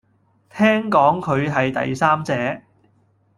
[0.49, 2.33] 聽講佢係第三者